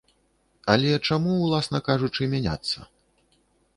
Але 0.75 0.91
чаму, 1.09 1.35
уласна 1.47 1.83
кажучы, 1.91 2.21
мяняцца? 2.35 2.79